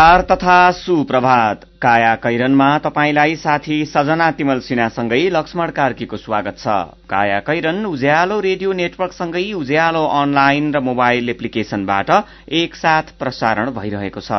[0.00, 6.66] नमस्कार तथा सुप्रभात। काया कैरनमा तपाईँलाई साथी सजना तिमल सिन्हासँगै लक्ष्मण कार्कीको स्वागत छ।
[7.04, 12.10] काया कैरन उज्यालो रेडियो नेटवर्कसँगै उज्यालो अनलाइन र मोबाइल एप्लिकेशनबाट
[12.48, 14.32] एकसाथ प्रसारण भइरहेको छ।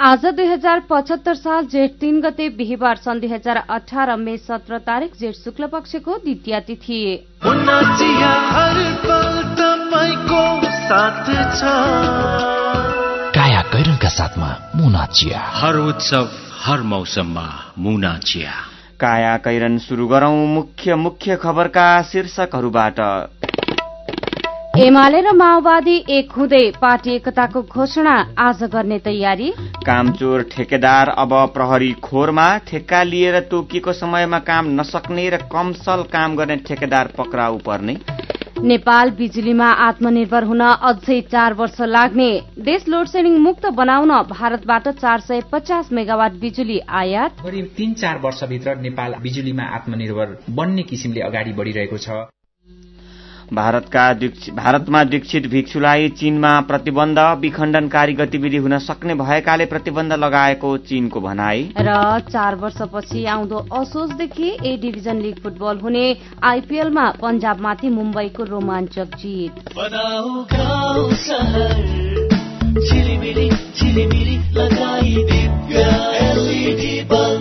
[0.00, 4.78] आज दुई हजार पचहत्तर साल जेठ तीन गते बिहिबार सन् दुई हजार अठार मे सत्र
[4.80, 7.02] तारिक जेठ शुक्ल पक्षको द्वितीय तिथि।
[14.12, 16.28] साथमा मुना चिया। हर उत्सव
[16.62, 17.46] हर मौसममा
[17.78, 18.50] मुना चिया।
[19.00, 23.00] काया कैरन शुरू गरौं मुख्य मुख्य खबरका शीर्षकहरूबाट।
[24.78, 29.50] एमाले र माओवादी एक हुँदै पार्टी एकताको घोषणा आज गर्ने तयारी।
[29.86, 36.56] कामचोर ठेकेदार अब प्रहरी खोरमा ठेक्का लिएर तोकिएको समयमा काम नसक्ने र कमसल काम गर्ने
[36.56, 37.96] ठेकेदार पक्राउ पर्ने।
[38.62, 45.20] नेपाल बिजुलीमा आत्मनिर्भर हुन अझै चार वर्ष लाग्ने। देश लोड सेडिङ मुक्त बनाउन भारतबाट चार
[45.20, 51.52] सय पचास मेगावाट बिजुली आयात। करिब तीन चार वर्षभित्र नेपाल बिजुलीमा आत्मनिर्भर बन्ने किसिमले अगाडि
[51.52, 52.22] बढ़िरहेको छ।
[53.52, 54.12] भारतका
[54.54, 62.20] भारतमा दीक्षित भिक्षुलाई चीनमा प्रतिबन्ध विखण्डनकारी गतिविधि हुन सक्ने भएकाले प्रतिबन्ध लगाएको चीनको भनाई। र
[62.20, 66.06] चार वर्षपछि आउँदो असोजदेखि ए डिभिजन लिग फुटबल हुने
[66.44, 69.52] आइपीएलमा पञ्जाबमाथि मुम्बईको रोमाञ्चक जित।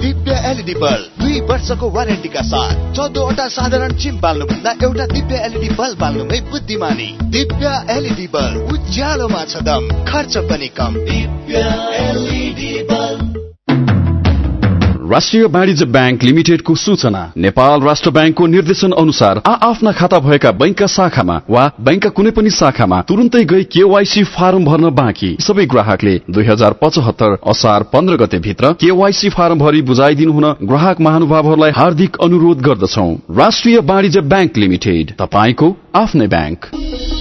[0.01, 1.20] Divya LED bulb.
[1.31, 7.67] दुई वर्षको वारेन्टीका साथ चौधवटा साधारण चिम बाल्नुभन्दा एउटा दिव्य एलइडी बल्ब बाल्नुमै बुद्धिमानी। दिव्य
[7.89, 11.55] एलइडी बल्ब उज्यालोमा छ दम। खर्च पनि कम। दिव्य
[12.03, 13.10] एलइडी बल्ब।
[15.11, 20.87] राष्ट्रिय वाणिज्य ब्याङ्क लिमिटेडको सूचना नेपाल राष्ट्र ब्याङ्कको निर्देशन अनुसार आ आफ्ना खाता भएका बैंकका
[20.87, 26.45] शाखामा वा बैंकका कुनै पनि शाखामा तुरन्तै गई केवाईसी फारम भर्न बाँकी। सबै ग्राहकले दुई
[26.45, 32.61] हजार पचहत्तर असार पन्ध्र गते भित्र केवाईसी फारम भरि बुझाइदिनु हुन ग्राहक महानुभावहरूलाई हार्दिक अनुरोध
[32.67, 37.20] गर्दछौ। राष्ट्रिय वाणिज्य ब्याङ्क लिमिटेड तपाईँको आफ्नै ब्याङ्क।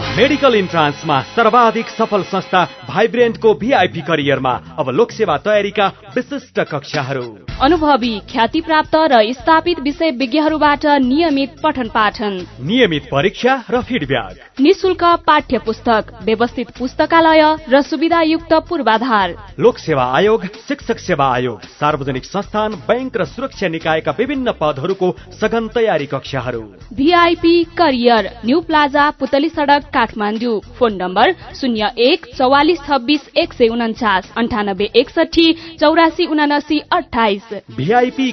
[0.00, 7.24] मेडिकल इन्ट्रान्समा सर्वाधिक सफल संस्था भाइब्रेन्टको भिआइपी करियरमा अब लोकसेवा तयारीका विशिष्ट कक्षाहरू।
[7.62, 15.04] अनुभवी ख्याति प्राप्त र स्थापित विषय विज्ञहरूबाट नियमित पठन पाठन नियमित परीक्षा र फिडब्याक। निशुल्क
[15.26, 23.16] पाठ्य पुस्तक व्यवस्थित पुस्तकालय र सुविधायुक्त पूर्वाधार। लोकसेवा आयोग शिक्षक सेवा आयोग सार्वजनिक संस्थान बैंक
[23.16, 26.62] र सुरक्षा निकायका विभिन्न पदहरूको सघन तयारी कक्षाहरू।
[26.94, 30.58] VIP career new plaza Putali Sadak Kathmandu.
[30.78, 37.52] Phone number शून्य एक चौवालिस छब्बिस एक सय उन्चास अन्ठानब्बे एकसठी चौरासी उनासी अठाइस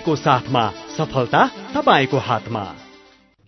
[0.05, 2.65] को साथमा सफलता तपाईँको हातमा।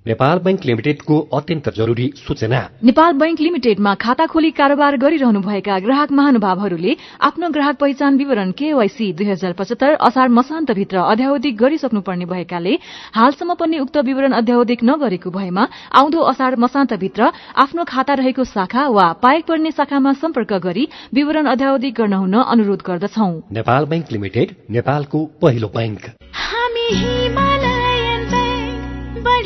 [0.09, 6.95] नेपाल बैंक लिमिटेडको अत्यन्त जरुरी सूचना। नेपाल बैंक लिमिटेडमा खाता खोली कारोबार गरिरहनुभएका ग्राहक महानुभावहरूले
[7.21, 12.73] आफ्नो ग्राहक पहिचान विवरण केवाईसी दुई हजार पचहत्तर असार मसान्तभित्र अध्यावधिक गरिसक्नुपर्ने भएकाले
[13.15, 17.29] हालसम्म पनि उक्त विवरण अध्यावधिक नगरेको भएमा आउँदो असार मसान्तभित्र
[17.65, 22.81] आफ्नो खाता रहेको शाखा वा पाएक पर्ने शाखामा सम्पर्क गरी विवरण अध्यावधिक गर्न हुन अनुरोध
[22.87, 26.01] गर्दछौ। नेपाल बैंक लिमिटेड नेपालको पहिलो बैंक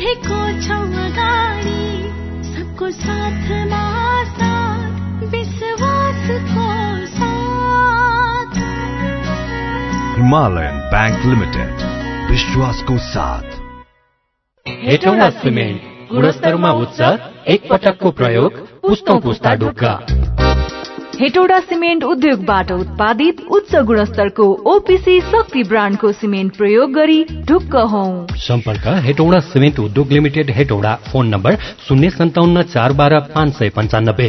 [0.04, 1.84] बढ़ेको छौ अगाडि
[2.46, 3.84] सबको साथमा
[4.30, 6.66] साथ विश्वासको
[7.06, 8.58] साथ।
[10.16, 11.86] हिमालयन ब्याङ्क लिमिटेड
[12.30, 13.48] विश्वासको साथ।
[14.66, 17.00] हेटौँडा सिमेन्ट गुणस्तरमा उच्च
[17.48, 19.94] एक पटकको प्रयोग पुस्तौँ पुस्ता ढुक्का
[21.20, 27.18] हेटौडा सिमेन्ट उद्योगबाट उत्पादित उच्च गुणस्तरको ओपिसी शक्ति ब्रान्डको सिमेन्ट प्रयोग गरी
[27.48, 28.02] ढुक्क हौ।
[28.46, 31.56] सम्पर्क हेटौडा सिमेन्ट उद्योग लिमिटेड हेटौडा फोन नम्बर
[31.88, 34.28] शून्य सन्ताउन्न चार बाह्र पाँच सय पञ्चानब्बे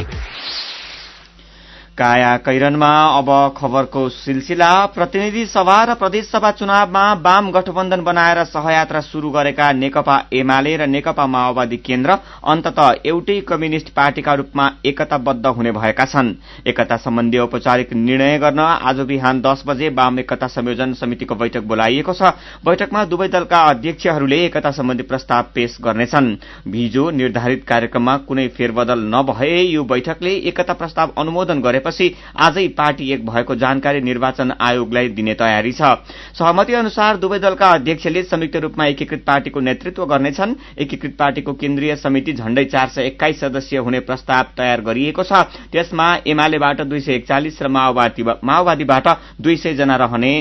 [1.98, 9.30] काया कैरनमा अब खबरको सिलसिला। प्रतिनिधि सभा र प्रदेशसभा चुनावमा वाम गठबन्धन बनाएर सहयात्रा शुरू
[9.32, 16.06] गरेका नेकपा एमाले र नेकपा माओवादी केन्द्र अन्तत एउटै कम्युनिष्ट पार्टीका रूपमा एकताबद्ध हुने भएका
[16.06, 16.34] छन्।
[16.68, 22.14] एकता सम्बन्धी औपचारिक निर्णय गर्न आज बिहान दस बजे वाम एकता संयोजन समितिको बैठक बोलाइएको
[22.14, 22.34] छ।
[22.66, 26.30] बैठकमा दुवै दलका अध्यक्षहरूले एकता सम्बन्धी प्रस्ताव पेश गर्नेछन्।
[26.76, 33.12] हिजो निर्धारित कार्यक्रममा कुनै फेरबदल नभए यो बैठकले एकता प्रस्ताव अनुमोदन गरे पछि आजै पार्टी
[33.14, 35.82] एक भएको जानकारी निर्वाचन आयोगलाई दिने तयारी छ।
[36.36, 42.34] सहमति अनुसार दुवै दलका अध्यक्षले संयुक्त रूपमा एकीकृत पार्टीको नेतृत्व गर्नेछन्। एकीकृत पार्टीको केन्द्रीय समिति
[42.34, 47.62] झण्डै चार सय एक्काइस सदस्यीय हुने प्रस्ताव तयार गरिएको छ। त्यसमा एमालेबाट दुई सय एकचालिस
[47.62, 49.08] र माओवादीबाट
[49.42, 50.34] दुई सय जना रहने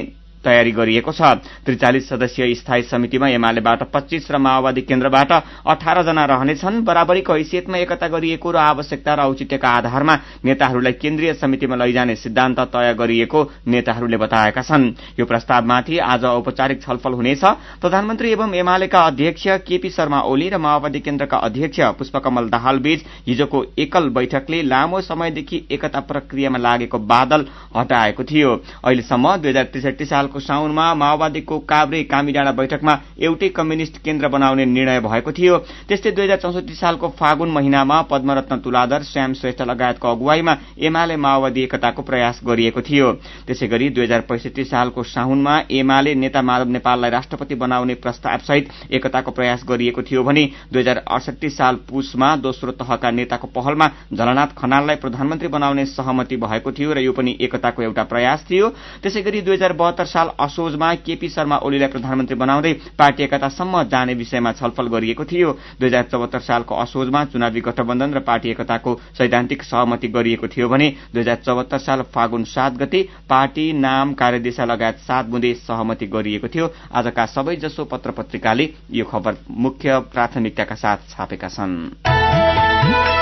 [0.44, 5.32] तयारी गरिएको छ। त्रिचालिस सदस्यीय स्थायी समितिमा एमालेबाट पच्चीस र माओवादी केन्द्रबाट
[5.66, 10.14] अठार जना रहनेछन्। बराबरीको हैसियतमा एकता गरिएको र आवश्यकता र औचित्यका आधारमा
[10.44, 17.12] नेताहरूलाई केन्द्रीय समितिमा लैजाने सिद्धान्त तय गरिएको नेताहरूले बताएका छन्। यो प्रस्तावमाथि आज औपचारिक छलफल
[17.14, 17.44] हुनेछ।
[17.80, 23.64] प्रधानमन्त्री एवं एमालेका अध्यक्ष केपी शर्मा ओली र माओवादी केन्द्रका अध्यक्ष पुष्पकमल दाहाल बीच हिजोको
[23.78, 27.46] एकल बैठकले लामो समयदेखि एकता प्रक्रियामा लागेको बादल
[27.76, 28.50] हटाएको थियो।
[28.84, 35.00] अहिलेसम्म दुई हजार त्रिसठी सालको साउनमा माओवादीको काभ्रे कामीडाँडा बैठकमा एउटै कम्युनिष्ट केन्द्र बनाउने निर्णय
[35.00, 35.58] भएको थियो।
[35.88, 41.62] त्यस्तै दुई हजार चौसठी सालको फागुन महिनामा पद्मरत्न तुलाधर श्याम श्रेष्ठ लगायतको अगुवाईमा एमाले माओवादी
[41.62, 43.12] एकताको प्रयास गरिएको थियो।
[43.46, 49.30] त्यसै गरी दुई हजार पैसठी सालको साउनमा एमाले नेता माधव नेपाललाई राष्ट्रपति बनाउने प्रस्तावसहित एकताको
[49.30, 54.96] प्रयास गरिएको थियो भने दुई हजार अडसठी साल पुसमा दोस्रो तहका नेताको पहलमा झलनाथ खनाललाई
[54.96, 58.68] प्रधानमन्त्री बनाउने सहमति भएको थियो र यो पनि एकताको एउटा प्रयास थियो।
[59.02, 64.14] त्यसै गरी दुई हजार बहत्तर साल असोजमा केपी शर्मा ओलीलाई प्रधानमन्त्री बनाउँदै पार्टी एकतासम्म जाने
[64.14, 65.50] विषयमा छलफल गरिएको थियो।
[65.80, 70.88] दुई हजार चौहत्तर सालको असोजमा चुनावी गठबन्धन र पार्टी एकताको सैद्धान्तिक सहमति गरिएको थियो भने
[71.14, 76.48] दुई हजार चौहत्तर साल फागुन सात गते पार्टी नाम कार्यदिशा लगायत सात बुँदे सहमति गरिएको
[76.48, 83.13] थियो। आजका सबैजसो पत्र पत्रिकाले यो खबर मुख्य प्राथमिकताका साथ छापेका छन्।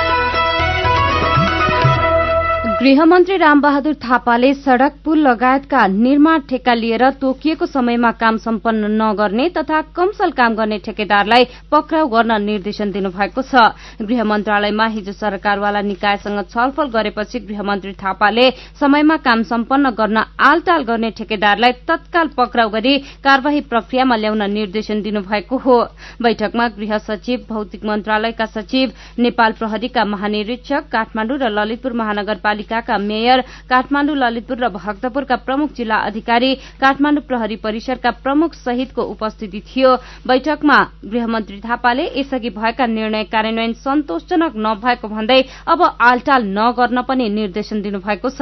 [2.82, 9.80] गृहमन्त्री रामबहादुर थापाले सड़क पुल लगायतका निर्माण ठेक्का लिएर तोकिएको समयमा काम सम्पन्न नगर्ने तथा
[9.96, 13.54] कमसल काम गर्ने ठेकेदारलाई पक्राउ गर्न निर्देशन दिनुभएको छ।
[14.02, 18.48] गृह मन्त्रालयमा हिजो सरकारवाला निकायसँग छलफल गरेपछि गृहमन्त्री थापाले
[18.80, 25.56] समयमा काम सम्पन्न गर्न आलटाल गर्ने ठेकेदारलाई तत्काल पक्राउ गरी कार्यवाही प्रक्रियामा ल्याउन निर्देशन दिनुभएको
[25.58, 25.78] हो।
[26.22, 33.40] बैठकमा गृह सचिव भौतिक मन्त्रालयका सचिव नेपाल प्रहरीका महानिरीक्षक काठमाण्डु र ललितपुर महानगरपालिका पालिकाका मेयर
[33.68, 39.90] काठमाण्डु ललितपुर र भक्तपुरका प्रमुख जिल्ला अधिकारी काठमाण्डु प्रहरी परिसरका प्रमुख सहितको उपस्थिति थियो।
[40.26, 47.82] बैठकमा गृहमन्त्री थापाले यसअघि भएका निर्णय कार्यान्वयन सन्तोषजनक नभएको भन्दै अब आलटाल नगर्न पनि निर्देशन
[47.82, 48.40] दिनुभएको छ।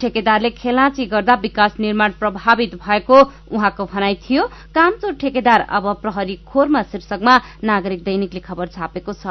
[0.00, 3.18] ठेकेदारले खेलाँची गर्दा विकास निर्माण प्रभावित भएको
[3.50, 4.42] उहाँको भनाइ थियो।
[4.74, 7.34] कामचोर ठेकेदार अब प्रहरी खोरमा शीर्षकमा
[7.64, 9.26] नागरिक दैनिकले खबर छापेको छ।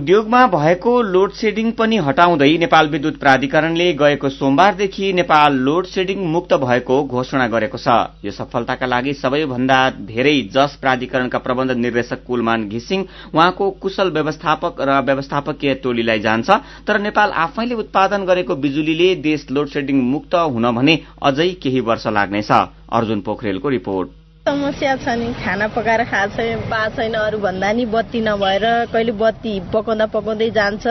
[0.00, 6.52] उद्योगमा भएको लोड सेडिङ पनि हटाउँदै नेपाल विद्युत प्राधिकरणले गएको सोमबारदेखि नेपाल लोड सेडिङ मुक्त
[6.62, 13.04] भएको घोषणा गरेको छ। यो सफलताका लागि सबैभन्दा धेरै जस प्राधिकरणका प्रबन्ध निर्देशक कुलमान घिसिङ
[13.34, 16.48] उहाँको कुशल व्यवस्थापक र व्यवस्थापकीय टोलीलाई जान्छ।
[16.86, 22.06] तर नेपाल आफैले उत्पादन गरेको बिजुलीले देश लोड सेडिङ मुक्त हुन भने अझै केही वर्ष
[22.08, 22.50] लाग्नेछ।
[22.90, 27.84] अर्जुन पोखरेलको रिपोर्ट। समस्या छ नि खाना पकाएर खाएको छैन पाएको छैन अरू भन्दा नि
[27.92, 30.86] बत्ती नभएर कहिले बत्ती पकाउँदा पकाउँदै जान्छ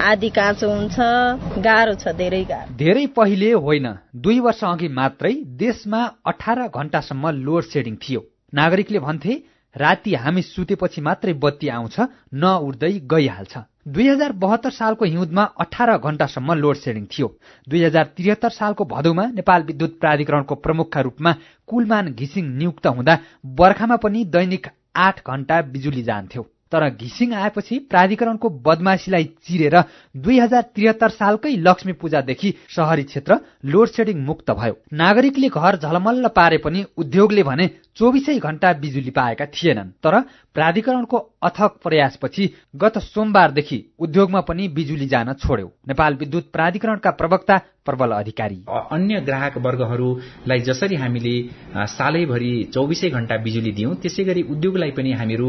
[0.00, 0.96] आदि काँचो हुन्छ
[1.60, 3.86] गाह्रो छ धेरै गाह्रो। धेरै पहिले होइन
[4.16, 8.20] दुई वर्ष अघि मात्रै देशमा अठार घण्टासम्म लोड सेडिङ थियो।
[8.54, 9.32] नागरिकले भन्थे
[9.76, 12.00] राति हामी सुतेपछि मात्रै बत्ती आउँछ
[12.34, 13.58] नउड्दै गइहाल्छ।
[13.88, 17.28] दुई हजार बहत्तर सालको हिउँदमा अठार घण्टासम्म लोड सेडिङ थियो।
[17.68, 21.34] दुई हजार त्रिहत्तर सालको भदौमा नेपाल विद्युत प्राधिकरणको प्रमुखका रूपमा
[21.66, 23.18] कुलमान घिसिङ नियुक्त हुँदा
[23.56, 29.76] बर्खामा पनि दैनिक आठ घण्टा बिजुली जान्थ्यो। तर घिसिङ आएपछि प्राधिकरणको बदमासीलाई चिरेर
[30.16, 36.28] दुई हजार त्रिहत्तर सालकै लक्ष्मी पूजादेखि शहरी क्षेत्र लोड सेडिङ मुक्त भयो। नागरिकले घर झलमल्ल
[36.28, 40.20] पारे पनि उद्योगले भने चौबिसै घण्टा बिजुली पाएका थिएनन्। तर
[40.54, 42.44] प्राधिकरणको अथक प्रयासपछि
[42.76, 47.56] गत सोमबारदेखि उद्योगमा पनि बिजुली जान छोड्यो। नेपाल विद्युत प्राधिकरणका प्रवक्ता
[47.86, 51.34] प्रबल अधिकारी। अन्य ग्राहक वर्गहरूलाई जसरी हामीले
[51.88, 55.48] सालैभरि चौबिसै घण्टा बिजुली दियौं त्यसै गरी उद्योगलाई पनि हामीहरू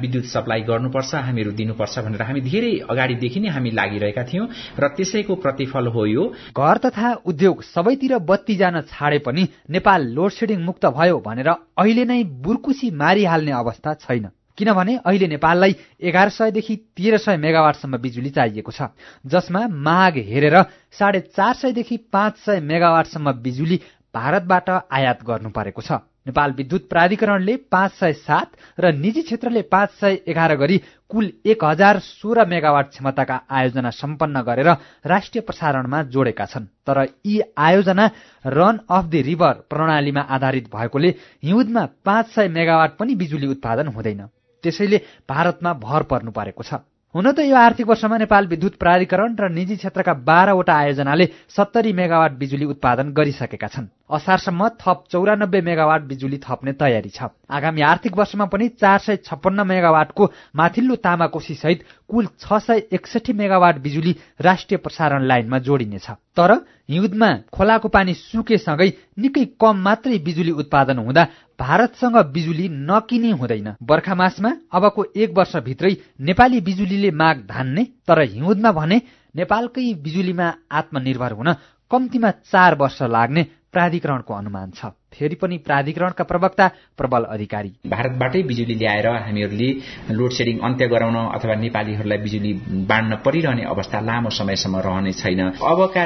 [0.00, 4.46] विद्युत सप्लाई गर्नुपर्छ हामीहरू दिनुपर्छ भनेर हामी धेरै अगाडिदेखि नै हामी लागिरहेका थियौं
[4.78, 10.30] र त्यसैको प्रतिफल हो यो। घर तथा उद्योग सबैतिर बत्ती जान छाडे पनि नेपाल लोड
[10.32, 14.28] सेडिङ मुक्त भयो भनेर अहिले नै बुर्कुसी मारिहाल्ने अवस्था छैन।
[14.60, 18.92] किनभने अहिले नेपाललाई एघार सयदेखि तेह्र सय मेगावाटसम्म बिजुली चाहिएको छ
[19.26, 20.56] जसमा माग हेरेर
[20.98, 23.80] साढे चार सयदेखि पाँच सय मेगावाटसम्म बिजुली
[24.14, 28.48] भारतबाट आयात गर्नु परेको छ। नेपाल विद्युत प्राधिकरणले पाँच सय सात
[28.78, 30.76] र निजी क्षेत्रले पाँच सय एघार गरी
[31.10, 34.68] कुल एक हजार सोह्र मेगावाट क्षमताका आयोजना सम्पन्न गरेर
[35.06, 38.06] राष्ट्रिय प्रसारणमा जोडेका छन्। तर यी आयोजना
[38.44, 44.20] रन अफ द रिभर प्रणालीमा आधारित भएकोले हिउँदमा पाँच सय मेगावाट पनि बिजुली उत्पादन हुँदैन।
[44.62, 44.98] त्यसैले
[45.28, 49.76] भारतमा भर पर्नु परेको छ। हुन त यो आर्थिक वर्षमा नेपाल विद्युत प्राधिकरण र निजी
[49.76, 56.72] क्षेत्रका बाह्रवटा आयोजनाले सत्तरी मेगावाट बिजुली उत्पादन गरिसकेका छन्। असारसम्म थप चौरानब्बे मेगावाट बिजुली थप्ने
[56.72, 60.24] तयारी छ। आगामी आर्थिक वर्षमा पनि चार सय छप्पन्न मेगावाटको
[60.56, 66.52] माथिल्लो तामाकोशी सहित कुल छ सय एकसठी मेगावाट बिजुली राष्ट्रिय प्रसारण लाइनमा जोडिनेछ। तर
[66.90, 71.24] हिउँदमा खोलाको पानी सुकेसँगै निकै कम मात्रै बिजुली उत्पादन हुँदा
[71.60, 78.72] भारतसँग बिजुली नकिने हुँदैन। बर्खा मासमा अबको एक वर्षभित्रै नेपाली बिजुलीले माग धान्ने तर हिउँदमा
[78.72, 79.00] भने
[79.36, 81.52] नेपालकै बिजुलीमा आत्मनिर्भर हुन
[81.90, 86.66] कम्तीमा चार वर्ष लाग्ने प्राधिकरणको अनुमान छ। फेरि पनि प्राधिकरणका प्रवक्ता
[86.98, 89.70] प्रबल अधिकारी। भारतबाटै बिजुली ल्याएर हामीहरूले
[90.10, 92.52] लोड सेडिङ अन्त्य गराउन अथवा नेपालीहरूलाई बिजुली
[92.86, 96.04] बाँड्न परिरहने अवस्था लामो समयसम्म रहने छैन। अबका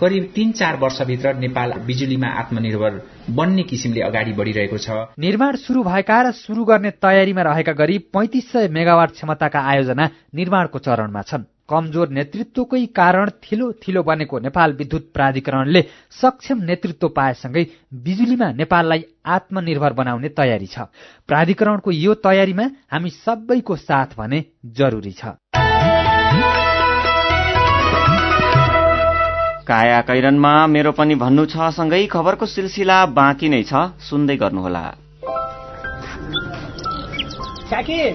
[0.00, 2.92] करिब तीन चार वर्षभित्र नेपाल बिजुलीमा आत्मनिर्भर
[3.32, 8.52] बन्ने किसिमले अगाडि बढिरहेको छ। निर्माण शुरू भएका र शुरू गर्ने तयारीमा रहेका गरी पैंतिस
[8.52, 15.10] सय मेगावाट क्षमताका आयोजना निर्माणको चरणमा छन्। कमजोर नेतृत्वकै कारण थिलो थिलो बनेको नेपाल विद्युत
[15.14, 17.64] प्राधिकरणले सक्षम नेतृत्व पाएसँगै
[18.04, 20.78] बिजुलीमा नेपाललाई आत्मनिर्भर बनाउने तयारी छ।
[21.26, 24.44] प्राधिकरणको यो तयारीमा हामी सबैको साथ भने
[24.78, 25.34] जरुरी छ।
[29.66, 34.84] काया कैरनमा मेरो पनि भन्नु छ सँगै खबरको सिलसिला बाँकी नै छ। सुन्दै गर्नुहोला।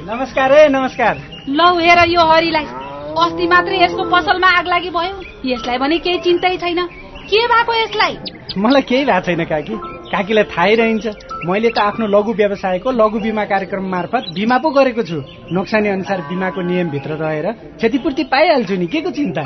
[0.08, 1.16] नमस्कार है नमस्कार।
[1.50, 6.58] लौ हेर यो हरिलाई। अस्ति मात्रै यसको पसलमा आग लागि भयो। यसलाई भने केही चिन्तै
[6.58, 6.86] छैन।
[7.30, 8.18] के भएको यसलाई?
[8.58, 9.74] मलाई केही भएको छैन काकी।
[10.12, 11.08] काकीलाई थाहै रहन्छ।
[11.46, 16.22] मैले त आफ्नो लघु व्यवसायको लघु बिमा कार्यक्रम मार्फत बिमा पो गरेको छु। नोक्सानी अनुसार
[16.22, 19.44] बिमाको नियमभित्र रहेर क्षतिपूर्ति पाइहाल्छु नि। के को चिन्ता?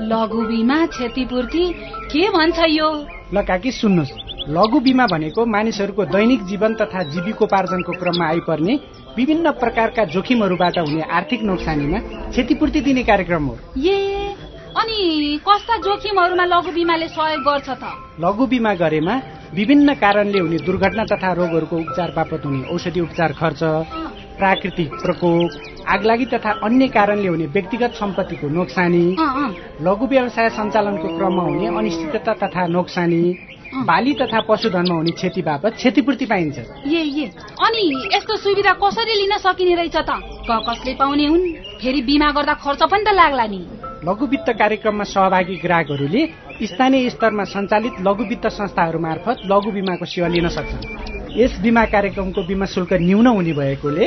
[0.00, 1.74] लघु बिमा क्षतिपूर्ति?
[2.12, 3.06] के भन्छ यो?
[3.34, 4.12] ल काकी सुन्नुहोस्।
[4.48, 8.74] लघु बिमा भनेको मानिसहरूको दैनिक जीवन तथा जीविकोपार्जनको क्रममा आइपर्ने
[9.16, 11.98] विभिन्न प्रकारका जोखिमहरूबाट हुने आर्थिक नोक्सानीमा
[12.32, 13.96] क्षतिपूर्ति दिने कार्यक्रम हो। ए
[14.72, 14.98] अनि
[15.48, 17.84] कस्ता जोखिमहरूमा लघु बिमाले सहयोग गर्छ त?
[18.20, 19.14] लघु बिमा गरेमा
[19.54, 23.62] विभिन्न कारणले हुने दुर्घटना तथा रोगहरूको उपचार बापत हुने औषधि उपचार खर्च
[24.38, 25.50] प्राकृतिक प्रकोप
[25.88, 29.04] आगलागी तथा अन्य कारणले हुने व्यक्तिगत सम्पत्तिको नोक्सानी
[29.86, 33.22] लघु व्यवसाय सञ्चालनको क्रममा हुने अनिश्चितता तथा नोक्सानी
[33.84, 37.24] बाली तथा पशुधनमा हुने क्षति बापत क्षतिपूर्ति पाइन्छ। ए ए
[37.66, 37.82] अनि
[38.14, 40.10] यस्तो सुविधा कसरी लिन सकिने रहेछ त?
[40.50, 41.44] कसले पाउने हुन्?
[41.80, 43.60] फेरि बिमा गर्दा खर्च पनि त लाग्ला नि।
[44.04, 46.22] लघु वित्त कार्यक्रममा सहभागी ग्राहकहरूले
[46.62, 52.42] स्थानीय स्तरमा सञ्चालित लघु वित्त संस्थाहरू मार्फत लघु बिमाको सेवा लिन सक्छन्। यस बिमा कार्यक्रमको
[52.42, 54.06] बिमा शुल्क न्यून हुने भएकोले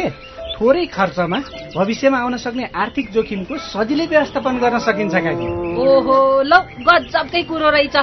[0.55, 1.37] थोरै खर्चमा
[1.75, 5.47] भविष्यमा आउन सक्ने आर्थिक जोखिमको सजिलै व्यवस्थापन गर्न सकिन्छ काकी
[5.85, 6.53] ओहो ल
[6.87, 7.95] गजबकै कुरो रहेछ।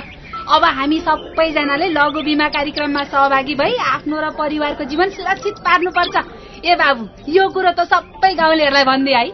[0.48, 6.16] अब हामी सबैजनाले लघु बिमा कार्यक्रममा सहभागी भई आफ्नो र परिवारको जीवन सुरक्षित पार्नुपर्छ।
[6.64, 9.26] ए बाबु यो कुरो त सबै गाउँलेहरूलाई भनिदिए है।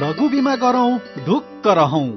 [0.00, 0.90] लघु बिमा गरौँ
[1.26, 2.08] ढुक्क रहौं।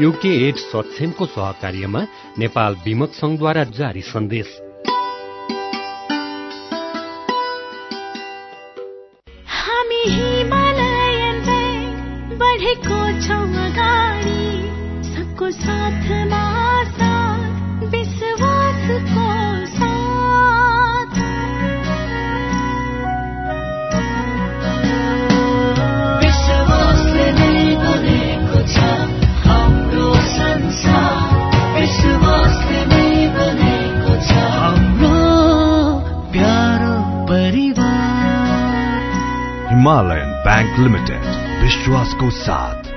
[0.00, 2.00] युके एड सक्षमको सहकार्यमा
[2.38, 4.52] नेपाल विमक संघद्वारा जारी सन्देश।
[9.54, 11.48] हामी हिमालयन
[12.40, 14.40] बढेको छौँ अगाडि
[15.10, 16.49] सबको साथमा
[40.00, 41.24] हिमालयन बैंक लिमिटेड
[41.62, 42.88] विश्वासको साथ।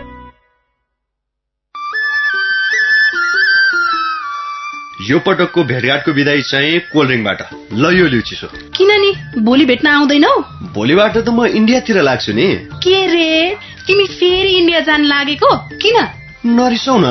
[5.10, 7.41] यो पटकको भेटघाटको विदाई चाहिँ कोल्ड ड्रिङ्कबाट।
[7.74, 10.36] ल यो लिउ चिसो किन नि भोलि भेट्न आउँदैनौ
[10.74, 12.48] भोलिबाट त म इन्डियातिर लाग्छु नि।
[12.83, 13.55] के रे?
[13.88, 15.51] तिमी फेरि इन्डिया जान लागेको?
[15.83, 15.98] किन?
[16.45, 17.07] नरिसाउ न।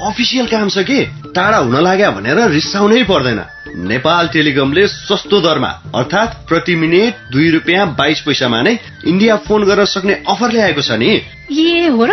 [0.00, 1.04] अफिसियल काम छ कि।
[1.36, 3.40] टाढा हुन लाग्यो भनेर रिसाउनै पर्दैन।
[3.76, 9.84] नेपाल टेलिकमले सस्तो दरमा अर्थात् प्रति मिनेट दुई रुपियाँ बाइस पैसामा नै इन्डिया फोन गर्न
[9.84, 11.10] सक्ने अफर ल्याएको छ नि।
[11.52, 12.12] ए हो र?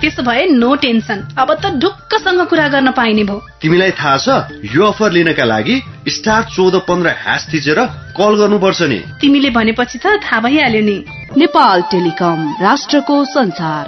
[0.00, 4.28] त्यसो भए नो टेन्सन। अब त ढुक्कसँग कुरा गर्न पाइने भयो। तिमीलाई थाहा छ
[4.70, 7.80] यो अफर लिनका लागि स्टार चौध पन्ध्र ह्यास थिचेर
[8.14, 10.96] कल गर्नुपर्छ नि। तिमीले भनेपछि त थाहा भइहाल्यो नि।
[11.36, 13.84] नेपाल टेलिकम राष्ट्रको संसार।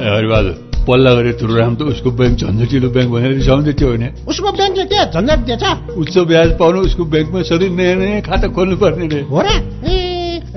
[0.00, 4.84] हरिबहादुर पल्ला गरेर तुरुराम त उसको ब्याङ्क झन्झटिलो ब्याङ्क भनेर रिसाउँदै थियो भने उसको ब्याङ्कले
[4.90, 5.64] के झन्झट दिएछ
[6.00, 9.48] उच्च ब्याज पाउनु उसको ब्याङ्कमा सधैँ नयाँ नयाँ खाता खोल्नु पर्ने रे। हो र?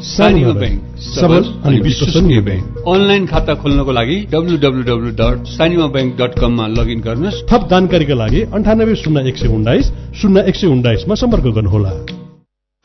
[0.00, 6.16] ब्याङ्क सबल अनि विश्वसनीय ब्याङ्क अनलाइन खाता खोल्नको लागि W W W dot Sanima bank
[6.20, 10.66] dot कममा लगइन गर्नुहोस्। थप जानकारीका लागि अन्ठानब्बे शून्य एक सय उन्नाइस शून्य एक सय
[10.66, 12.15] उन्नाइसमा सम्पर्क गर्नुहोला।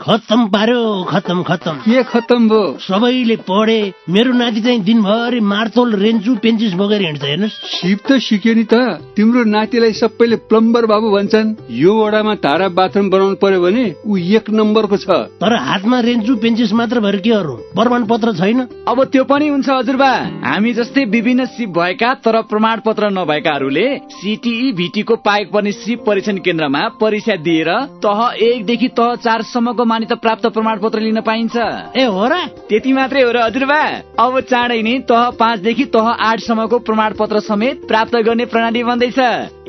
[0.01, 2.77] खत्तम पार्यो खत्तम खत्तम। के खत्तम भयो?
[2.81, 8.53] सबैले पढे मेरो नाति चाहिँ दिनभरि मार्तोल रेन्चु पेन्चिस बोकेर हिँड्छ हेर्नुहोस्। सिप त सिक्यो
[8.53, 8.73] नि त।
[9.13, 14.49] तिम्रो नातिलाई सबैले प्लम्बर बाबु भन्छन्। यो वडामा धारा बाथरुम बनाउनु पर्यो भने ऊ एक
[14.49, 17.55] नम्बरको छ। तर हातमा रेन्चु पेन्चिस मात्र भएर के अरू?
[17.77, 22.81] प्रमाण पत्र छैन। अब त्यो पनि हुन्छ हजुरबा। हामी जस्तै विभिन्न सिप भएका तर प्रमाण
[22.81, 23.85] पत्र नभएकाहरूले
[24.17, 27.69] सिटिई भिटीको पाएक पर्ने सिप परीक्षण केन्द्रमा परीक्षा दिएर
[28.01, 31.55] तह एकदेखि तह चारसम्मको मान्यता प्राप्त प्रमाण पत्र लिन पाइन्छ।
[31.95, 32.33] ए हो र?
[32.69, 33.81] त्यति मात्रै हो र हजुरबा
[34.19, 39.19] अब चाँडै नै तह पाँचदेखि तह आठसम्मको प्रमाण पत्र समेत प्राप्त गर्ने प्रणाली बन्दैछ।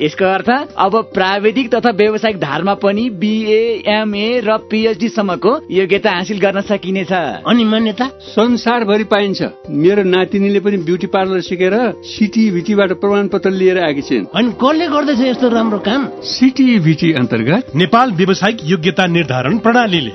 [0.01, 6.39] यसको अर्थ अब प्राविधिक तथा व्यावसायिक धारमा पनि बिए एमए र पिएचडी सम्मको योग्यता हासिल
[6.39, 7.11] गर्न सकिनेछ।
[7.47, 8.07] अनि मान्यता?
[8.29, 11.75] संसारभरि पाइन्छ। मेरो नातिनीले पनि ब्युटी पार्लर सिकेर
[12.07, 16.01] सिटिभिटीबाट प्रमाण पत्र लिएर आएकी छिन्। अनि कसले गर्दैछ यस्तो राम्रो काम?
[16.33, 20.12] सिटिभिटी अन्तर्गत नेपाल व्यावसायिक योग्यता निर्धारण प्रणालीले।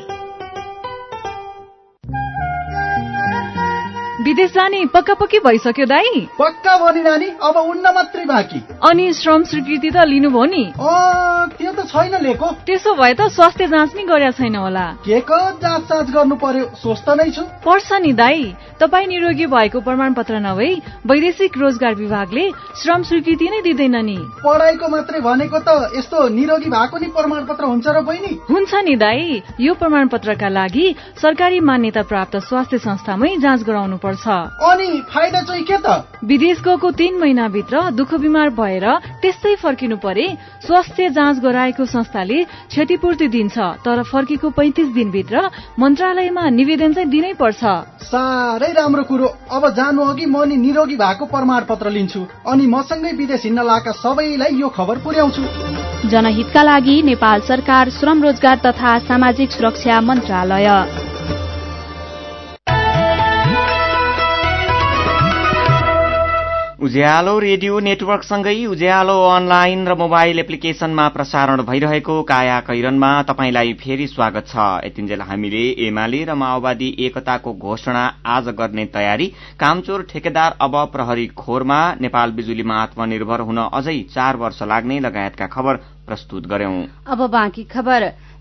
[4.18, 9.12] विदेश जाने पक्का पक्की भइसक्यो दाई। पक्का भयो नि नानी अब उन्न मात्रै बाँकी। अनि
[9.14, 10.64] श्रम स्वीकृति त लिनुभयो नि।
[11.54, 15.38] त्यो त छैन लिएको त्यसो भए त स्वास्थ्य जाँच नै गरेका छैन होला। के को
[15.62, 18.42] जाँच साँच गर्नु पर्यो स्वस्थ नै छु। पर्छ नि दाई।
[18.80, 20.70] तपाईँ निरोगी भएको प्रमाण पत्र नभई
[21.06, 22.44] वैदेशिक रोजगार विभागले
[22.82, 27.64] श्रम स्वीकृति नै दिँदैन नि। पढाइको मात्रै भनेको त यस्तो निरोगी भएको नि प्रमाण पत्र
[27.70, 30.86] हुन्छ र बहिनी हुन्छ नि दाई। यो प्रमाण पत्रका लागि
[31.22, 36.04] सरकारी मान्यता प्राप्त स्वास्थ्य संस्थामै जाँच गराउनु पर्छ। अनि फाइदा चाहिँ के त?
[36.24, 38.86] विदेश गएको तीन महिनाभित्र दुःख बिमार भएर
[39.22, 40.26] त्यस्तै फर्किनु परे
[40.66, 47.64] स्वास्थ्य जाँच गराएको संस्थाले क्षतिपूर्ति दिन्छ तर फर्केको पैंतिस दिनभित्र मन्त्रालयमा निवेदन चाहिँ दिनै पर्छ।
[48.02, 53.12] साह्रै राम्रो कुरो। अब जानु अघि म नि निरोगी भएको प्रमाण पत्र लिन्छु अनि मसँगै
[53.12, 55.42] विदेश हिँड्न लाएका सबैलाई यो खबर पुर्याउँछु।
[56.08, 61.07] जनहितका लागि नेपाल सरकार श्रम रोजगार तथा सामाजिक सुरक्षा मन्त्रालय।
[66.78, 74.46] उज्यालो रेडियो नेटवर्कसँगै उज्यालो अनलाइन र मोबाइल एप्लिकेशनमा प्रसारण भइरहेको काया कैरनमा तपाईँलाई फेरि स्वागत
[74.46, 79.26] छ। यतिन्जेल हामीले एमाले र माओवादी एकताको घोषणा आज गर्ने तयारी।
[79.58, 85.82] कामचोर ठेकेदार अब प्रहरी खोरमा नेपाल बिजुलीमा आत्मनिर्भर हुन अझै चार वर्ष लाग्ने लगायतका खबर
[86.06, 86.76] प्रस्तुत गर्यौं।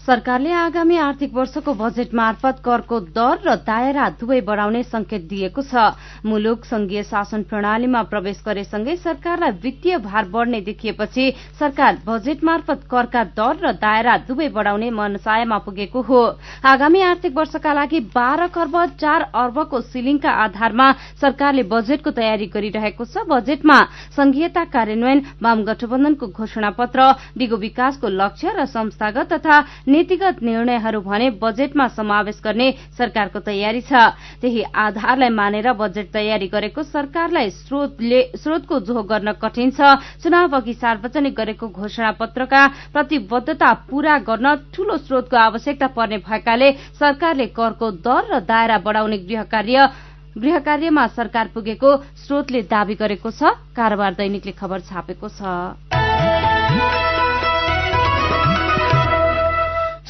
[0.08, 5.84] सरकारले आगामी आर्थिक वर्षको बजेट मार्फत करको दर र दायरा दुवै बढ़ाउने संकेत दिएको छ।
[6.24, 11.26] मुलुक संघीय शासन प्रणालीमा प्रवेश गरेसँगै सरकारलाई वित्तीय भार बढ़ने देखिएपछि
[11.60, 16.22] सरकार बजेट मार्फत करका दर र दायरा दुवै बढ़ाउने मनसायमा पुगेको हो।
[16.64, 20.88] आगामी आर्थिक वर्षका लागि बाह्र खर्ब चार अर्बको सिलिङका आधारमा
[21.20, 23.80] सरकारले बजेटको तयारी गरिरहेको छ। बजेटमा
[24.16, 29.60] संघीयता कार्यान्वयन वाम गठबन्धनको घोषणा पत्र दिगो विकासको लक्ष्य र संस्थागत तथा
[29.98, 36.84] नीतिगत निर्णयहरू भने बजेटमा समावेश गर्ने सरकारको तयारी छ। त्यही आधारलाई मानेर बजेट तयारी गरेको
[36.86, 42.62] सरकारलाई स्रोतको जोह गर्न कठिन छ। चुनाव अघि सार्वजनिक गरेको घोषणा पत्रका
[42.94, 49.44] प्रतिबद्धता पूरा गर्न ठूलो स्रोतको आवश्यकता पर्ने भएकाले सरकारले करको दर र दायरा बढ़ाउने गृह
[49.50, 49.90] कार्य
[50.38, 57.07] गृह कार्यमा सरकार पुगेको स्रोतले दावी गरेको छ। कारोबार दैनिकले खबर छापेको छ।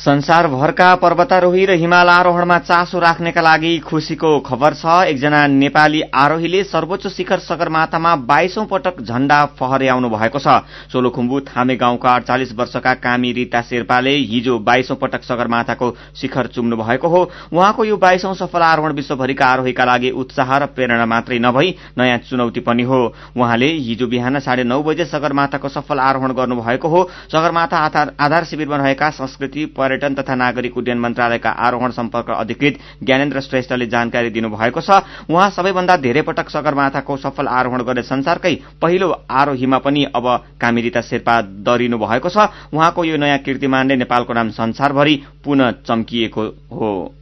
[0.07, 7.07] संसारभरका पर्वतारोही र हिमाल आरोहणमा चासो राख्नेका लागि खुशीको खबर छ। एकजना नेपाली आरोहीले सर्वोच्च
[7.07, 10.47] शिखर सगरमाथामा बाइसौं पटक झण्डा फहर्याउनु भएको छ।
[10.87, 17.07] सोलुखुम्बु थामे गाउँका अडचालिस वर्षका कामी रीता शेर्पाले हिजो बाइसौं पटक सगरमाथाको शिखर चुम्नु भएको
[17.07, 22.17] हो। उहाँको यो बाइसौं सफल आरोहण विश्वभरिका आरोहीका लागि उत्साह र प्रेरणा मात्रै नभई नयाँ
[22.29, 23.01] चुनौती पनि हो।
[23.35, 27.83] उहाँले हिजो बिहान साढे नौ बजे सगरमाथाको सफल आरोहण गर्नुभएको हो। सगरमाथा
[28.15, 34.29] आधार शिविरमा रहेका संस्कृति पर्यटन तथा नागरिक उड्डयन मन्त्रालयका आरोहण सम्पर्क अधिकृत ज्ञानेन्द्र श्रेष्ठले जानकारी
[34.29, 40.25] दिनुभएको छ। उहाँ सबैभन्दा धेरै पटक सगरमाथाको सफल आरोहण गर्ने संसारकै पहिलो आरोहीमा पनि अब
[40.61, 47.13] कामिरिता शेर्पा दरिनु भएको छ। उहाँको यो नयाँ कीर्तिमानले नेपालको नाम संसारभरि पुनः चम्किएको हो।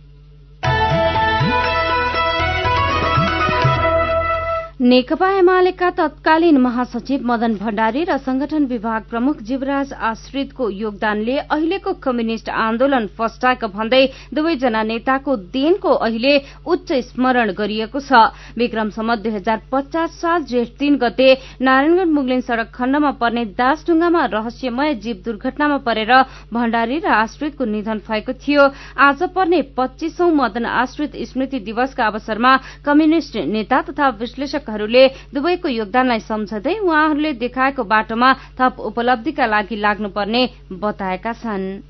[4.79, 12.49] नेकपा एमालेका तत्कालीन महासचिव मदन भण्डारी र संगठन विभाग प्रमुख जीवराज आश्रितको योगदानले अहिलेको कम्युनिष्ट
[12.51, 14.03] आन्दोलन फस्टाएको भन्दै
[14.35, 16.35] दुवैजना नेताको देनको अहिले
[16.67, 18.19] उच्च स्मरण गरिएको छ।
[18.57, 21.29] विक्रमसम्म दुई हजार पचास साल जेठ तीन गते
[21.61, 26.11] नारायणगढ़ मुगलिन सड़क खण्डमा पर्ने दासढुङ्गामा रहस्यमय जीव दुर्घटनामा परेर
[26.51, 28.67] भण्डारी र आश्रितको निधन भएको थियो।
[28.99, 34.11] आज पर्ने पच्चीसौं मदन आश्रित स्मृति दिवसका अवसरमा कम्युनिष्ट नेता तथा
[34.65, 40.41] विश्लेषकहरूले दुवैको योगदानलाई सम्झँदै उहाँहरूले देखाएको बाटोमा थप उपलब्धिका लागि लाग्नुपर्ने
[40.73, 41.81] बताएका छन्।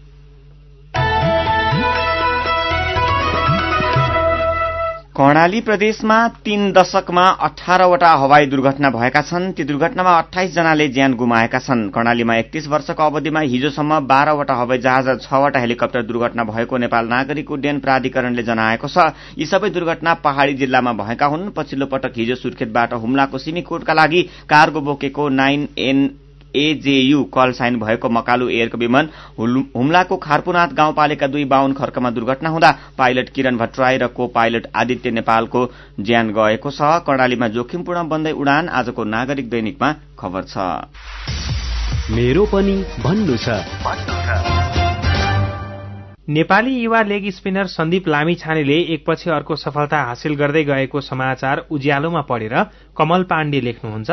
[5.16, 11.60] कर्णाली प्रदेशमा तीन दशकमा अठारवटा हवाई दुर्घटना भएका छन्। ती दुर्घटनामा अठाइस जनाले ज्यान गुमाएका
[11.60, 17.08] छन्। कर्णालीमा एकतीस वर्षको अवधिमा हिजोसम्म बाह्रवटा हवाई जहाज र छवटा हेलिकप्टर दुर्घटना भएको नेपाल
[17.08, 22.36] नागरिक उड्डयन प्राधिकरणले जनाएको छ। यी सबै दुर्घटना पहाड़ी जिल्लामा भएका हुन्। पछिल्लो पटक हिजो
[22.36, 26.08] सुर्खेतबाट हुम्लाको सिमीकोटका लागि कार्गो बोकेको nine N
[26.56, 32.72] AJU call sign भएको मकालु एयरको विमान हुम्लाको खारपुनाथ गाउँपालिका दुई बाहुन खर्कमा दुर्घटना हुँदा
[32.98, 35.66] पाइलट किरण भट्टराई र को पाइलट आदित्य नेपालको
[36.00, 40.58] ज्यान गएको छ। कर्णालीमा जोखिमपूर्ण बन्दै उडान आजको नागरिक दैनिकमा खबर छ।
[42.12, 43.48] मेरो पनि भन्नु छ।
[46.30, 52.56] नेपाली युवा लेग स्पिनर सन्दीप लामिछानेले एकपछि अर्को सफलता हासिल गर्दै गएको समाचार उज्यालोमा पढेर
[52.98, 54.10] कमल पाण्डे लेख्नुहुन्छ।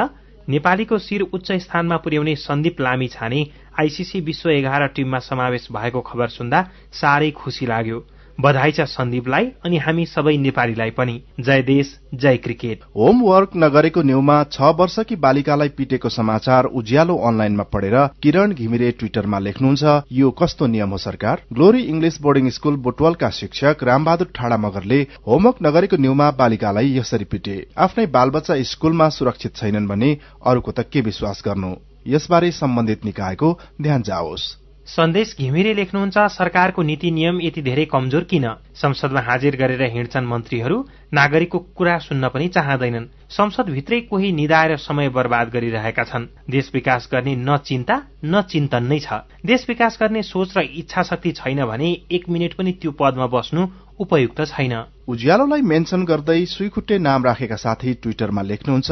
[0.49, 3.47] नेपालीको शिर उच्च स्थानमा पुर्याउने सन्दीप लामी छाने
[3.81, 7.99] आइसिसी विश्व एघार टीममा समावेश भएको खबर सुन्दा साह्रै खुशी लाग्यो।
[8.41, 14.37] बधाई छ सन्दीपलाई अनि हामी सबै नेपालीलाई पनि। जय देश जय क्रिकेट। होमवर्क नगरेको न्यूमा
[14.45, 20.91] छ वर्षकी बालिकालाई पिटेको समाचार उज्यालो अनलाइनमा पढेर किरण घिमिरे ट्विटरमा लेख्नुहुन्छ यो कस्तो नियम
[20.91, 21.43] हो सरकार?
[21.53, 27.57] ग्लोरी इङ्ग्लिश बोर्डिङ स्कूल बुटवलका शिक्षक रामबहादुर ठाडा मगरले होमवर्क नगरेको न्यूमा बालिकालाई यसरी पिटे।
[27.79, 30.17] आफ्नै बालबच्चा स्कूलमा सुरक्षित छैनन् भने
[30.47, 31.75] अरूको त के विश्वास गर्नु?
[32.07, 38.47] यसबारे सम्बन्धित निकायको ध्यान जाओस्। सन्देश घिमिरे लेख्नुहुन्छ सरकारको नीति नियम यति धेरै कमजोर किन?
[38.75, 40.79] संसदमा हाजिर गरेर हिँड्छन् मन्त्रीहरू
[41.13, 47.35] नागरिकको कुरा सुन्न पनि चाहँदैनन्। संसदभित्रै कोही निधाएर समय बर्बाद गरिरहेका छन्। देश विकास गर्ने
[47.37, 51.93] न चिन्ता न चिन्तन नै छ। देश विकास गर्ने सोच र इच्छा शक्ति छैन भने
[52.11, 53.67] एक मिनट पनि त्यो पदमा बस्नु
[54.01, 54.75] उपयुक्त छैन।
[55.09, 58.91] उज्यालोलाई मेन्सन गर्दै सुइखुट्टे नाम राखेका साथी ट्विटरमा लेख्नुहुन्छ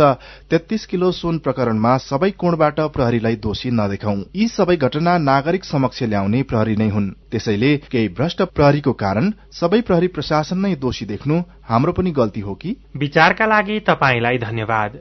[0.51, 6.43] तेत्तीस किलो सुन प्रकरणमा सबै कोणबाट प्रहरीलाई दोषी नदेखाउ। यी सबै घटना नागरिक समक्ष ल्याउने
[6.43, 11.93] प्रहरी नै हुन्। त्यसैले केही भ्रष्ट प्रहरीको कारण सबै प्रहरी प्रशासन नै दोषी देख्नु हाम्रो
[11.93, 12.77] पनि गल्ती हो कि?
[12.97, 14.99] विचारका लागि तपाईँलाई धन्यवाद।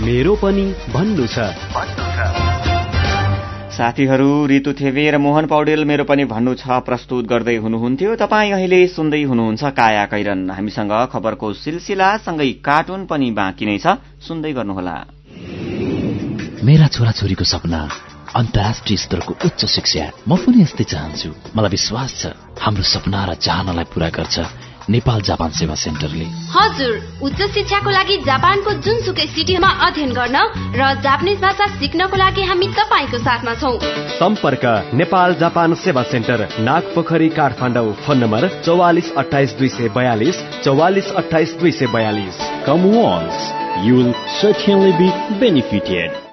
[0.00, 0.64] मेरो पनि
[0.94, 1.38] भन्नु छ।
[3.72, 8.86] साथीहरू ऋतु थेवे र मोहन पौडेल मेरो पनि भन्नु छ प्रस्तुत गर्दै हुनुहुन्थ्यो। तपाईँ अहिले
[8.86, 13.86] सुन्दै हुनुहुन्छ काया कैरन। हामीसँग खबरको सिलसिला सँगै कार्टुन पनि बाँकी नै छ।
[14.20, 14.96] सुन्दै गर्नुहोला।
[16.64, 17.80] मेरा छोराछोरीको सपना
[18.36, 22.24] अन्तर्राष्ट्रिय स्तरको उच्च शिक्षा। म पनि यस्तै चाहन्छु। मलाई विश्वास छ
[22.60, 24.36] हाम्रो सपना र चाहनालाई पूरा गर्छ।
[24.90, 26.92] नेपाल जापान सेवा सेन्टरले। हजुर
[27.22, 30.36] उच्च शिक्षाको लागि जापानको जुनसुकै सिटीमा अध्ययन गर्न
[30.76, 33.76] र जापानिज भाषा सिक्नको लागि हामी तपाईँको साथमा छौँ।
[34.18, 34.64] सम्पर्क
[34.94, 41.56] Nepal Japan Sewa centre Nagpokhari Kathmandu phone number चौवालिस अठाइस दुई सय बयालिस चौवालिस अठाइस
[41.60, 43.48] दुई सय बयालिस। Come once
[43.86, 46.31] you will certainly be benefited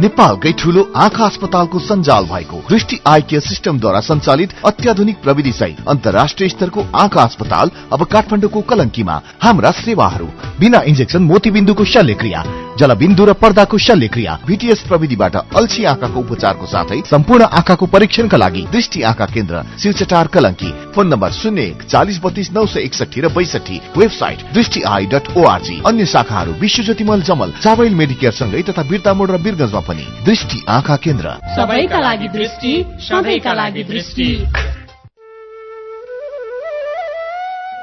[0.00, 6.48] नेपालकै ठूलो आँखा अस्पतालको सञ्जाल भएको दृष्टि आई केयर सिस्टमद्वारा सञ्चालित अत्याधुनिक प्रविधि सहित अन्तर्राष्ट्रिय
[6.48, 10.28] स्तरको आँखा अस्पताल अब काठमाडौँको कलङ्कीमा हाम्रा सेवाहरू।
[10.60, 12.44] बिना इन्जेक्सन मोतीबिन्दुको शल्यक्रिया।
[12.78, 19.02] जलबिन्दु र पर्दाको शल्यक्रिया भिटिएस प्रविधिबाट अल्छी आँखाको उपचारको साथै सम्पूर्ण आँखाको परीक्षणका लागि दृष्टि
[19.02, 23.80] आँखा केन्द्र शिवचटार कलङ्की। फोन नम्बर शून्य एक चालिस बत्तीस नौ सय एकसठी र बैसठी
[23.96, 29.30] वेबसाइट दृष्टि आई डट ओआरजी अन्य शाखाहरू विश्व ज्योतिमल जमल चावल मेडिकेयर सँगै तथा बिर्तामोड
[29.30, 34.28] र बिरगंजमा पनि। दृष्टि आँखा केन्द्र। सबैका लागि दृष्टि सबैका लागि दृष्टि।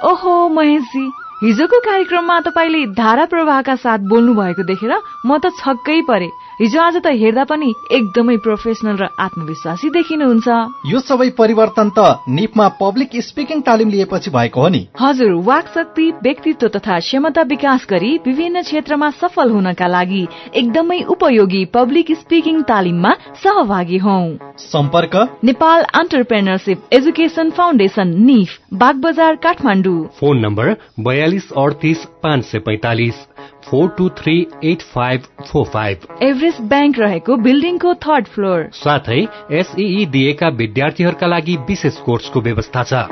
[0.05, 4.91] ओहो महेशजी। हिजोको कार्यक्रममा तपाईँले धारा प्रवाहका साथ बोल्नु भएको देखेर
[5.27, 10.47] म त छक्कै परे। हिजो आज त हेर्दा पनि एकदमै प्रोफेसनल र आत्मविश्वासी देखिनुहुन्छ।
[10.85, 16.05] यो सबै परिवर्तन त निपमा पब्लिक स्पिकिङ तालिम लिएपछि भएको हो नि। हजुर वाक शक्ति
[16.23, 23.13] व्यक्तित्व तथा क्षमता विकास गरी विभिन्न क्षेत्रमा सफल हुनका लागि एकदमै उपयोगी पब्लिक स्पिकिङ तालिममा
[23.43, 24.19] सहभागी हौ।
[24.67, 25.15] सम्पर्क?
[25.43, 33.15] नेपाल अन्टरप्रेनरसिप एजुकेसन फाउन्डेशन निफ बागबजार काठमाडौँ। फोन नम्बर बयालिस अडतिस पाँच सय पैतालिस।
[33.63, 36.07] Four two three eight five four five.
[36.23, 39.21] Everest bank रहेको बिल्डिङको थर्ड फ्लोर। साथै
[39.59, 43.07] एसई दिएका विद्यार्थीहरूका लागि विशेष कोर्सको व्यवस्था छ।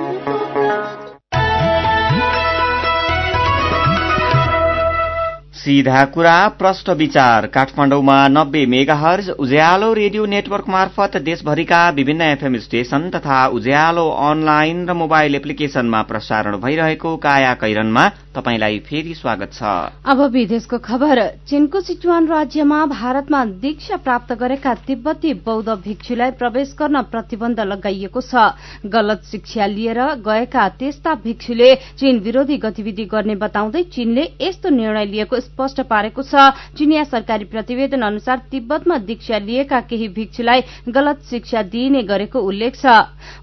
[5.55, 13.09] सीधा कुरा प्रश्न विचार। काठमाडौँमा नब्बे मेगाहर्ज उज्यालो रेडियो नेटवर्क मार्फत देशभरिका विभिन्न एफएम स्टेशन
[13.09, 19.61] तथा उज्यालो अनलाइन र मोबाइल एप्लिकेशनमा प्रसारण भइरहेको काया कैरनमा फेरि स्वागत छ।
[20.07, 27.01] अब विदेशको खबर। चीनको सिचुवान राज्यमा भारतमा दीक्षा प्राप्त गरेका तिब्बती बौद्ध भिक्षुलाई प्रवेश गर्न
[27.11, 28.55] प्रतिबन्ध लगाइएको छ।
[28.87, 35.39] गलत शिक्षा लिएर गएका त्यस्ता भिक्षुले चीन विरोधी गतिविधि गर्ने बताउँदै चीनले यस्तो निर्णय लिएको
[35.41, 42.03] स्पष्ट पारेको छ। चिनिया सरकारी प्रतिवेदन अनुसार तिब्बतमा दीक्षा लिएका केही भिक्षुलाई गलत शिक्षा दिइने
[42.07, 42.95] गरेको उल्लेख छ।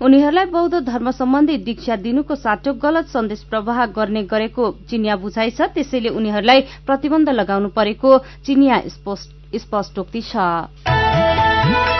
[0.02, 5.60] उनीहरूलाई बौद्ध धर्म सम्बन्धी दीक्षा दिनुको साटो गलत सन्देश प्रवाह गर्ने गरेको चिनिया बुझाइ छ।
[5.74, 8.82] त्यसैले उनीहरूलाई प्रतिबन्ध लगाउनु परेको चिनिया
[9.58, 11.97] स्पष्टोक्ति छ।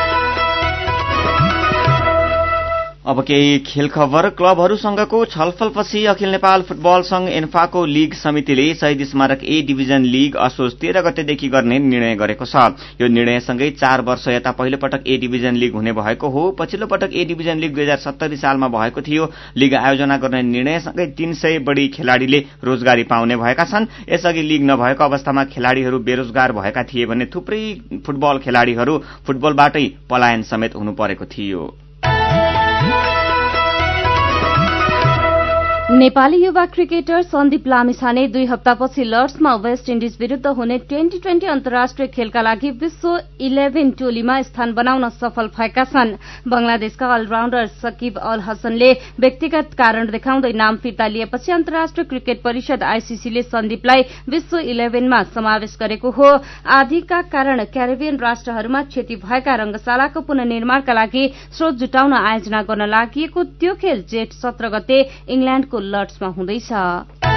[3.09, 9.45] अब केही खेल खबर क्लबहरूसँगको छलफलपछि अखिल नेपाल फुटबल संघ एन्फाको लीग समितिले शहीद स्मारक
[9.45, 12.65] ए डिभिजन लीग असोज तेह्र गतेदेखि गर्ने निर्णय गरेको छ।
[13.01, 17.15] यो निर्णयसँगै चार वर्ष यता पहिलो पटक ए डिभिजन लीग हुने भएको हो। पछिल्लो पटक
[17.15, 21.59] ए डिभिजन लीग दुई हजार सत्तरी सालमा भएको थियो। लीग आयोजना गर्ने निर्णयसँगै तीन सय
[21.65, 27.33] बढ़ी खेलाड़ीले रोजगारी पाउने भएका छन्। यसअघि लीग नभएको अवस्थामा खेलाड़ीहरू बेरोजगार भएका थिए भने
[27.33, 27.65] थुप्रै
[28.05, 31.88] फुटबल खेलाड़ीहरू फुटबलबाटै पलायन समेत हुनु परेको थियो।
[35.99, 42.09] नेपाली युवा क्रिकेटर सन्दीप लामिछाने दुई हप्तापछि लर्ड्समा वेस्ट इण्डिज विरूद्ध हुने ट्वेन्टी ट्वेन्टी अन्तर्राष्ट्रिय
[42.09, 46.15] खेलका लागि विश्व इलेभेन टोलीमा स्थान बनाउन सफल भएका छन्।
[46.47, 53.43] बंगलादेशका अलराउण्डर सकिब अल हसनले व्यक्तिगत कारण देखाउँदै नाम फिर्ता लिएपछि अन्तर्राष्ट्रिय क्रिकेट परिषद आईसीसीले
[53.45, 56.31] सन्दीपलाई विश्व इलेभेनमा समावेश गरेको हो।
[56.79, 61.27] आदिका कारण क्यारेबियन राष्ट्रहरूमा क्षति भएका रंगशालाको पुननिर्माणका लागि
[61.59, 67.28] स्रोत जुटाउन आयोजना गर्न लागि त्यो खेल जेठ सत्र गते इङ्ल्याण्डको लर्ड्समा हुँदैछ।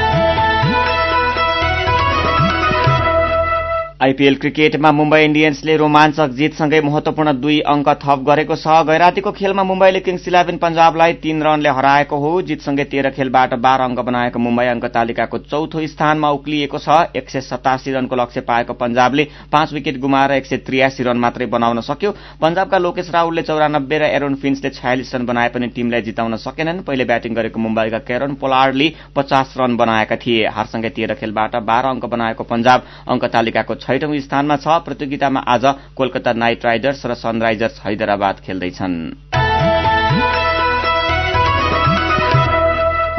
[4.01, 9.99] आइपीएल क्रिकेटमा मुम्बई इण्डियन्सले रोमाञ्चक जितसँगै महत्वपूर्ण दुई अङ्क थप गरेको छ। गैरातीको खेलमा मुम्बईले
[10.01, 14.85] किङ्स इलेभेन पञ्जाबलाई तीन रनले हराएको हो। जितसँगै तेह्र खेलबाट बाह्र अङ्क बनाएको मुम्बई अङ्क
[14.89, 20.31] तालिकाको चौथो स्थानमा उक्लिएको छ। एक सय सतासी रनको लक्ष्य पाएको पञ्जाबले पाँच विकेट गुमाएर
[20.31, 22.11] एक सय त्रियासी रन मात्रै बनाउन सक्यो।
[22.41, 27.05] पञ्जाबका लोकेश राहुलले चौरानब्बे र एरोन फिन्सले छयालिस रन बनाए पनि टीमलाई जिताउन सकेनन्। पहिले
[27.05, 32.43] ब्याटिङ गरेको मुम्बईका केरन पोलार्डले पचास रन बनाएका थिए। हारसँगै तेह्र खेलबाट बाह्र अङ्क बनाएको
[32.49, 38.95] पञ्जाब अङ्क तालिकाको छैटौं स्थानमा छ। प्रतियोगितामा आज कोलकाता नाइट राइडर्स र सनराइजर्स हैदराबाद खेल्दैछन्।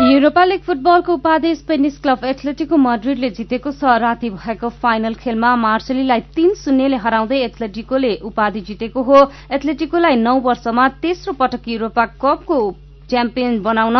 [0.03, 6.21] युरोपा लीग फुटबलको उपाधि स्पेनिस क्लब एथलेटिको मड्रिडले जितेको छ। राति भएको फाइनल खेलमा मार्सेलीलाई
[6.33, 9.19] तीन शून्यले हराउँदै एथलेटिकोले उपाधि जितेको हो।
[9.53, 12.59] एथलेटिकोलाई नौ वर्षमा तेस्रो पटक युरोपा कपको
[13.13, 13.99] च्याम्पियन बनाउन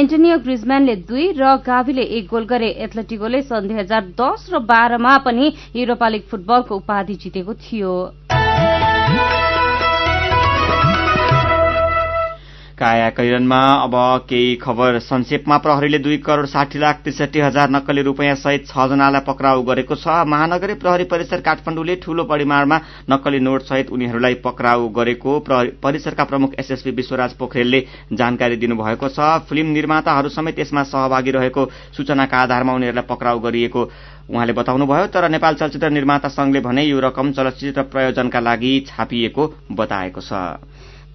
[0.00, 5.16] एन्टोनियो ग्रिजम्यानले दुई र गाभीले एक गोल गरे। एथलेटिकोले सन् दुई हजार दस र बाह्रमा
[5.26, 7.94] पनि युरोपा लीग फुटबलको उपाधि जितेको थियो।
[12.78, 13.92] काया कैरनमा अब
[14.28, 19.20] केही खबर संक्षेपमा प्रहरीले दुई करोड़ साठी लाख त्रिसठी हजार नक्कली रूपियाँ सहित छ जनालाई
[19.26, 25.38] पक्राउ गरेको छ। महानगरी प्रहरी परिसर काठमाडौँले ठूलो परिमाणमा नक्कली नोट सहित उनीहरूलाई पक्राउ गरेको
[25.82, 27.80] परिसरका प्रमुख एसएसपी विश्वराज पोखरेलले
[28.12, 33.90] जानकारी दिनुभएको छ। फिल्म निर्माताहरू समेत यसमा सहभागी रहेको सूचनाका आधारमा उनीहरूलाई पक्राउ गरिएको
[34.30, 40.20] उहाँले बताउनुभयो। तर नेपाल चलचित्र निर्माता संघले भने यो रकम चलचित्र प्रयोजनका लागि छापिएको बताएको
[40.20, 40.42] छ।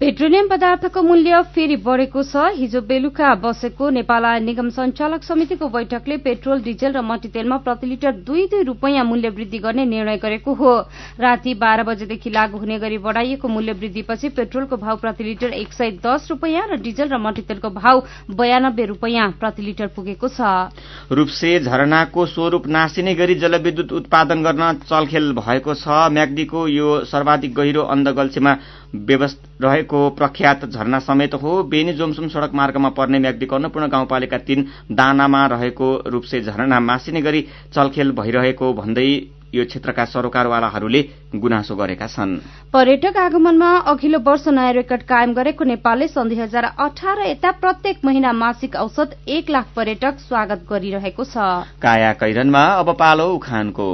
[0.00, 6.16] पेट्रोलियम पदार्थको मूल्य फेरि बढ़ेको छ। हिजो बेलुका बसेको नेपाल आय निगम संचालक समितिको बैठकले
[6.24, 10.72] पेट्रोल डिजल र मट्टीतेलमा प्रति लिटर दुई दुई रूपियाँ मूल्य वृद्धि गर्ने निर्णय गरेको हो।
[11.20, 15.90] राति बाह्र बजेदेखि लागू हुने गरी बढ़ाइएको मूल्य वृद्धिपछि पेट्रोलको भाव प्रति लिटर एक सय
[16.00, 20.72] दस रूपियाँ र डिजल र मट्टीतेलको भाव बयानब्बे रूपियाँ प्रति लिटर पुगेको छ।
[21.12, 27.82] रूपसे झरनाको स्वरूप नासिने गरी जलविद्युत उत्पादन गर्न चलखेल भएको छ। म्याग्दीको यो सर्वाधिक गहिरो
[27.92, 28.56] अन्धगल्छीमा
[28.94, 35.46] रहेको प्रख्यात झरना समेत हो। बेनी जोमसुम सड़क मार्गमा पर्ने म्याग्दीको अन्नपूर्ण गाउँपालिका तीन दानामा
[35.46, 39.10] रहेको रूपसे झरना मासिने गरी चलखेल भइरहेको भन्दै
[39.54, 41.02] यो क्षेत्रका सरोकारवालाहरूले
[41.34, 42.36] गुनासो गरेका छन्।
[42.70, 48.04] पर्यटक आगमनमा अघिल्लो वर्ष नयाँ रेकर्ड कायम गरेको नेपालले सन् दुई हजार अठार यता प्रत्येक
[48.04, 53.90] महिना मासिक औसत एक लाख पर्यटक स्वागत गरिरहेको छ। काया कैरनमा अब पालो उखानको।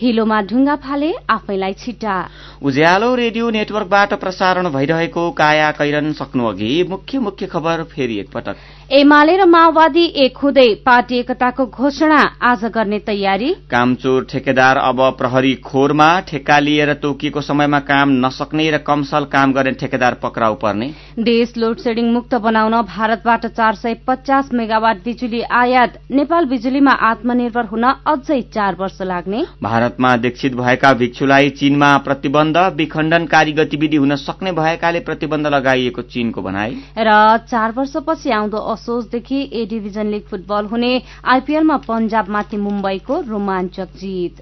[0.00, 2.14] हिलोमा ढुङ्गा फाले आफैलाई छिटा।
[2.60, 8.56] उज्यालो रेडियो नेटवर्कबाट प्रसारण भइरहेको काया कैरन सक्नु अघि मुख्य मुख्य खबर फेरि एकपटक।
[8.90, 15.54] एमाले र माओवादी एक हुँदै पार्टी एकताको घोषणा आज गर्ने तयारी। कामचोर ठेकेदार अब प्रहरी
[15.62, 20.88] खोरमा ठेक्का लिएर तोकिएको समयमा काम नसक्ने र कमसल काम गर्ने ठेकेदार पक्राउ पर्ने।
[21.20, 27.64] देश लोड सेडिङ मुक्त बनाउन भारतबाट चार सय पचास मेगावाट बिजुली आयात नेपाल बिजुलीमा आत्मनिर्भर
[27.66, 34.52] हुन अझै चार वर्ष लाग्ने। भारतमा दीक्षित भएका भिक्षुलाई चीनमा प्रतिबन्ध विखण्डनकारी गतिविधि हुन सक्ने
[34.58, 40.92] भएकाले प्रतिबन्ध लगाइएको चीनको भनाई। र चार वर्षपछि आउँदो असोजदेखि ए डिभिजन लिग फुटबल हुने
[41.34, 44.40] आइपीएलमा पञ्जाबमाथि मुम्बईको रोमाञ्चक जित।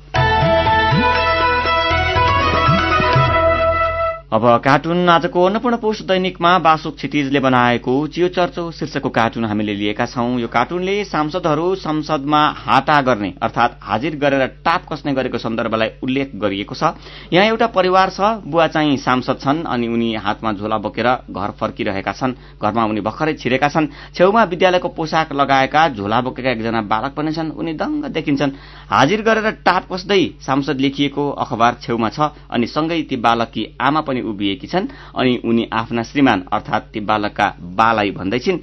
[4.28, 10.06] अब कार्टुन आजको अन्नपूर्ण पोस्ट दैनिकमा बासुक क्षितिजले बनाएको चियो चर्चो शीर्षकको कार्टुन हामीले लिएका
[10.06, 16.32] छौं। यो कार्टुनले सांसदहरू संसदमा हाता गर्ने अर्थात हाजिर गरेर टाप कस्ने गरेको सन्दर्भलाई उल्लेख
[16.36, 16.92] गरिएको छ।
[17.32, 22.12] यहाँ एउटा परिवार छ बुवा चाहिँ सांसद छन् अनि उनी हातमा झोला बोकेर घर फर्किरहेका
[22.12, 27.32] छन्। घरमा उनी भर्खरै छिरेका छन्। छेउमा विद्यालयको पोसाक लगाएका झोला बोकेका एकजना बालक पनि
[27.32, 28.52] छन्। उनी दङ्ग देखिन्छन्।
[28.92, 34.16] हाजिर गरेर टाप कस्दै सांसद लेखिएको अखबार छेउमा छ अनि सँगै ती बालककी आमा पनि
[34.20, 38.58] उभिएकी छन् अनि उनी आफ्ना श्रीमान अर्थात ती बालकका बालाई भन्दैछिन्।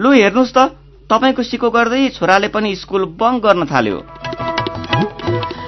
[0.00, 0.58] लु हेर्नुहोस् त
[1.10, 4.55] तपाईँको सिको गर्दै छोराले पनि स्कुल बङ्क गर्न थाल्यो।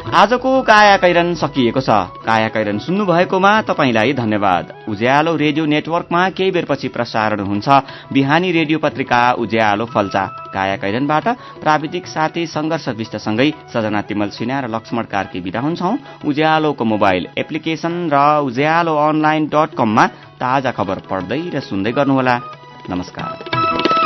[0.08, 1.90] आजको काया कैरन सकिएको छ।
[2.24, 7.68] काया कैरन सुन्नु भएकोमा तपाईँलाई धन्यवाद। उज्यालो रेडियो नेटवर्कमा केही बेरपछि प्रसारण हुन्छ।
[8.12, 11.28] बिहानी रेडियो पत्रिका उज्यालो फल्चा। काया कैरनबाट
[11.60, 15.92] प्राविधिक साथी संघर्ष विष्टसँगै सजना तिमल सिन्हा र लक्ष्मण कार्की विदा हुन्छौ।
[16.24, 20.06] उज्यालोको मोबाइल एप्लिकेशन र उज्यालो अनलाइन डट कममा
[20.40, 22.40] ताजा खबर पढ्दै र सुन्दै गर्नुहोला।
[22.90, 23.97] नमस्कार।